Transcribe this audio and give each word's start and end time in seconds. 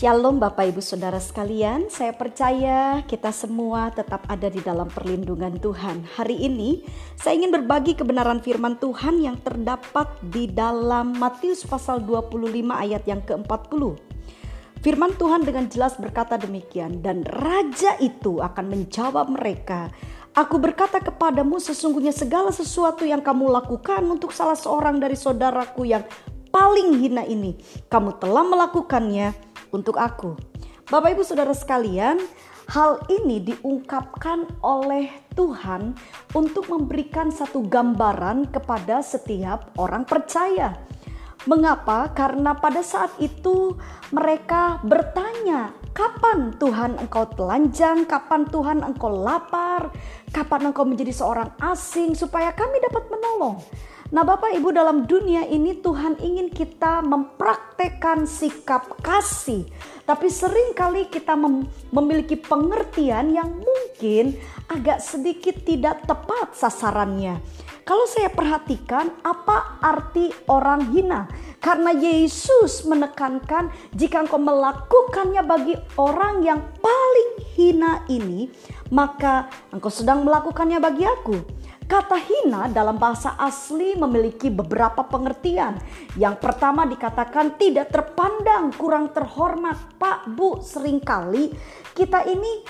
Shalom 0.00 0.40
Bapak 0.40 0.72
Ibu 0.72 0.80
Saudara 0.80 1.20
sekalian, 1.20 1.92
saya 1.92 2.16
percaya 2.16 3.04
kita 3.04 3.28
semua 3.36 3.92
tetap 3.92 4.24
ada 4.32 4.48
di 4.48 4.64
dalam 4.64 4.88
perlindungan 4.88 5.60
Tuhan. 5.60 6.08
Hari 6.16 6.40
ini 6.40 6.80
saya 7.20 7.36
ingin 7.36 7.52
berbagi 7.52 7.92
kebenaran 7.92 8.40
firman 8.40 8.80
Tuhan 8.80 9.20
yang 9.20 9.36
terdapat 9.44 10.08
di 10.24 10.48
dalam 10.48 11.20
Matius 11.20 11.68
pasal 11.68 12.00
25 12.00 12.32
ayat 12.72 13.04
yang 13.04 13.20
ke-40. 13.28 14.00
Firman 14.80 15.12
Tuhan 15.20 15.44
dengan 15.44 15.68
jelas 15.68 16.00
berkata 16.00 16.40
demikian, 16.40 17.04
dan 17.04 17.20
raja 17.20 18.00
itu 18.00 18.40
akan 18.40 18.72
menjawab 18.72 19.28
mereka, 19.28 19.92
Aku 20.32 20.56
berkata 20.56 20.96
kepadamu 21.04 21.60
sesungguhnya 21.60 22.16
segala 22.16 22.48
sesuatu 22.48 23.04
yang 23.04 23.20
kamu 23.20 23.52
lakukan 23.52 24.00
untuk 24.08 24.32
salah 24.32 24.56
seorang 24.56 24.96
dari 24.96 25.12
saudaraku 25.12 25.84
yang 25.84 26.08
paling 26.48 26.96
hina 27.04 27.28
ini, 27.28 27.60
kamu 27.92 28.16
telah 28.16 28.48
melakukannya 28.48 29.49
untuk 29.74 29.98
aku. 29.98 30.36
Bapak 30.90 31.14
Ibu 31.14 31.22
Saudara 31.22 31.54
sekalian, 31.54 32.18
hal 32.70 33.02
ini 33.10 33.42
diungkapkan 33.54 34.46
oleh 34.62 35.10
Tuhan 35.34 35.94
untuk 36.34 36.70
memberikan 36.70 37.30
satu 37.30 37.62
gambaran 37.66 38.50
kepada 38.50 39.02
setiap 39.02 39.74
orang 39.78 40.06
percaya. 40.06 40.78
Mengapa? 41.48 42.12
Karena 42.12 42.52
pada 42.52 42.84
saat 42.84 43.16
itu 43.16 43.72
mereka 44.12 44.76
bertanya, 44.84 45.72
kapan 45.96 46.52
Tuhan 46.60 47.00
engkau 47.00 47.26
telanjang, 47.32 48.04
kapan 48.04 48.44
Tuhan 48.44 48.84
engkau 48.84 49.08
lapar, 49.08 49.88
kapan 50.30 50.68
engkau 50.68 50.84
menjadi 50.84 51.16
seorang 51.16 51.50
asing 51.64 52.12
supaya 52.12 52.52
kami 52.52 52.76
dapat 52.84 53.08
menolong. 53.08 53.56
Nah, 54.10 54.26
Bapak 54.26 54.50
Ibu, 54.58 54.74
dalam 54.74 55.06
dunia 55.06 55.46
ini 55.46 55.78
Tuhan 55.78 56.18
ingin 56.18 56.50
kita 56.50 56.98
mempraktekkan 56.98 58.26
sikap 58.26 58.98
kasih, 59.06 59.70
tapi 60.02 60.26
sering 60.26 60.74
kali 60.74 61.06
kita 61.06 61.38
mem 61.38 61.70
memiliki 61.94 62.34
pengertian 62.34 63.30
yang 63.30 63.62
mungkin 63.62 64.34
agak 64.66 64.98
sedikit 64.98 65.62
tidak 65.62 66.02
tepat 66.10 66.58
sasarannya. 66.58 67.38
Kalau 67.86 68.02
saya 68.10 68.34
perhatikan, 68.34 69.14
apa 69.22 69.78
arti 69.78 70.34
orang 70.50 70.90
hina? 70.90 71.30
Karena 71.62 71.94
Yesus 71.94 72.82
menekankan, 72.90 73.70
jika 73.94 74.26
engkau 74.26 74.42
melakukannya 74.42 75.46
bagi 75.46 75.78
orang 75.94 76.42
yang 76.42 76.58
paling 76.82 77.30
hina 77.54 78.02
ini, 78.10 78.50
maka 78.90 79.46
engkau 79.70 79.90
sedang 79.90 80.26
melakukannya 80.26 80.82
bagi 80.82 81.06
aku. 81.06 81.59
Kata 81.90 82.14
hina 82.22 82.70
dalam 82.70 83.02
bahasa 83.02 83.34
asli 83.34 83.98
memiliki 83.98 84.46
beberapa 84.46 85.02
pengertian. 85.10 85.74
Yang 86.14 86.38
pertama 86.38 86.86
dikatakan 86.86 87.58
tidak 87.58 87.90
terpandang, 87.90 88.70
kurang 88.78 89.10
terhormat. 89.10 89.98
Pak, 89.98 90.30
Bu, 90.30 90.62
sering 90.62 91.02
kali 91.02 91.50
kita 91.90 92.22
ini 92.30 92.62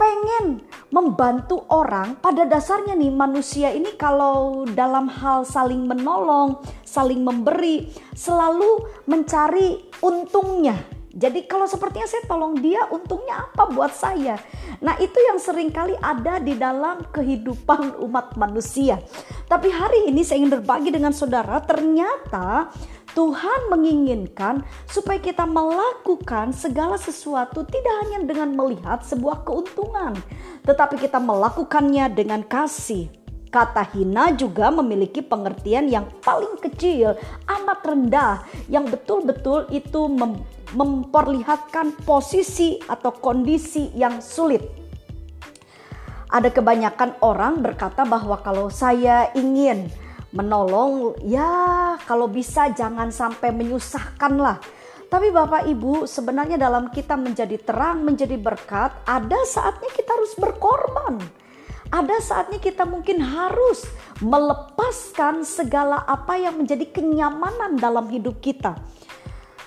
pengen 0.00 0.64
membantu 0.88 1.60
orang. 1.68 2.16
Pada 2.24 2.48
dasarnya 2.48 2.96
nih 2.96 3.12
manusia 3.12 3.68
ini 3.68 4.00
kalau 4.00 4.64
dalam 4.72 5.12
hal 5.12 5.44
saling 5.44 5.84
menolong, 5.84 6.64
saling 6.88 7.20
memberi, 7.20 7.92
selalu 8.16 8.80
mencari 9.04 9.92
untungnya 10.00 11.03
jadi 11.14 11.46
kalau 11.46 11.70
sepertinya 11.70 12.10
saya 12.10 12.26
tolong 12.26 12.58
dia, 12.58 12.90
untungnya 12.90 13.46
apa 13.46 13.70
buat 13.70 13.94
saya? 13.94 14.34
Nah 14.82 14.98
itu 14.98 15.14
yang 15.14 15.38
sering 15.38 15.70
kali 15.70 15.94
ada 16.02 16.42
di 16.42 16.58
dalam 16.58 17.06
kehidupan 17.14 18.02
umat 18.02 18.34
manusia. 18.34 18.98
Tapi 19.46 19.70
hari 19.70 20.10
ini 20.10 20.26
saya 20.26 20.42
ingin 20.42 20.58
berbagi 20.58 20.90
dengan 20.90 21.14
saudara, 21.14 21.62
ternyata 21.62 22.74
Tuhan 23.14 23.70
menginginkan 23.70 24.66
supaya 24.90 25.22
kita 25.22 25.46
melakukan 25.46 26.50
segala 26.50 26.98
sesuatu 26.98 27.62
tidak 27.62 27.94
hanya 28.02 28.26
dengan 28.26 28.50
melihat 28.50 29.06
sebuah 29.06 29.46
keuntungan, 29.46 30.18
tetapi 30.66 30.98
kita 30.98 31.22
melakukannya 31.22 32.10
dengan 32.10 32.42
kasih. 32.42 33.06
Kata 33.54 33.86
hina 33.94 34.34
juga 34.34 34.66
memiliki 34.74 35.22
pengertian 35.22 35.86
yang 35.86 36.10
paling 36.26 36.58
kecil, 36.58 37.14
amat 37.46 37.86
rendah, 37.86 38.42
yang 38.66 38.82
betul-betul 38.90 39.70
itu 39.70 40.10
mem 40.10 40.42
memperlihatkan 40.74 42.02
posisi 42.02 42.76
atau 42.84 43.14
kondisi 43.14 43.94
yang 43.94 44.18
sulit. 44.18 44.62
Ada 46.34 46.50
kebanyakan 46.50 47.22
orang 47.22 47.62
berkata 47.62 48.02
bahwa 48.02 48.42
kalau 48.42 48.66
saya 48.66 49.30
ingin 49.38 49.86
menolong, 50.34 51.14
ya 51.22 51.94
kalau 52.10 52.26
bisa 52.26 52.74
jangan 52.74 53.14
sampai 53.14 53.54
menyusahkan 53.54 54.34
lah. 54.34 54.58
Tapi 55.06 55.30
Bapak 55.30 55.70
Ibu 55.70 56.10
sebenarnya 56.10 56.58
dalam 56.58 56.90
kita 56.90 57.14
menjadi 57.14 57.54
terang, 57.62 58.02
menjadi 58.02 58.34
berkat, 58.34 58.90
ada 59.06 59.38
saatnya 59.46 59.86
kita 59.94 60.10
harus 60.10 60.34
berkorban. 60.34 61.22
Ada 61.94 62.18
saatnya 62.18 62.58
kita 62.58 62.82
mungkin 62.82 63.22
harus 63.22 63.86
melepaskan 64.18 65.46
segala 65.46 66.02
apa 66.02 66.34
yang 66.34 66.58
menjadi 66.58 66.90
kenyamanan 66.90 67.78
dalam 67.78 68.10
hidup 68.10 68.42
kita. 68.42 68.74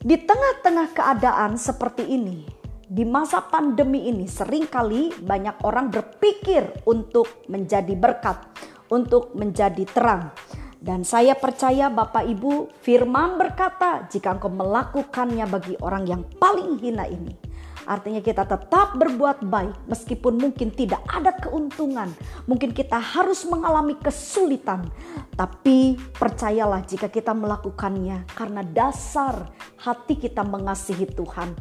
Di 0.00 0.16
tengah-tengah 0.16 0.96
keadaan 0.96 1.60
seperti 1.60 2.08
ini, 2.08 2.48
di 2.88 3.04
masa 3.04 3.44
pandemi 3.44 4.08
ini 4.08 4.24
sering 4.24 4.64
kali 4.64 5.12
banyak 5.12 5.60
orang 5.60 5.92
berpikir 5.92 6.88
untuk 6.88 7.44
menjadi 7.52 7.92
berkat, 8.00 8.48
untuk 8.88 9.36
menjadi 9.36 9.84
terang. 9.84 10.32
Dan 10.80 11.04
saya 11.04 11.36
percaya 11.36 11.92
Bapak 11.92 12.24
Ibu 12.24 12.80
firman 12.80 13.36
berkata 13.36 14.08
jika 14.08 14.40
engkau 14.40 14.48
melakukannya 14.48 15.44
bagi 15.44 15.76
orang 15.84 16.08
yang 16.08 16.24
paling 16.40 16.80
hina 16.80 17.04
ini 17.04 17.49
Artinya 17.84 18.24
kita 18.24 18.48
tetap 18.48 18.96
berbuat 18.96 19.44
baik 19.44 19.86
meskipun 19.86 20.40
mungkin 20.40 20.72
tidak 20.72 21.00
ada 21.06 21.36
keuntungan. 21.36 22.10
Mungkin 22.48 22.72
kita 22.72 22.96
harus 22.96 23.44
mengalami 23.44 23.96
kesulitan. 24.00 24.88
Tapi 25.36 25.96
percayalah 26.16 26.82
jika 26.84 27.12
kita 27.12 27.36
melakukannya 27.36 28.24
karena 28.32 28.64
dasar 28.64 29.52
hati 29.80 30.16
kita 30.16 30.42
mengasihi 30.42 31.08
Tuhan. 31.08 31.52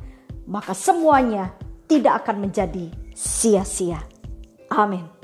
Maka 0.50 0.74
semuanya 0.74 1.54
tidak 1.86 2.26
akan 2.26 2.50
menjadi 2.50 2.90
sia-sia. 3.14 4.02
Amin. 4.70 5.19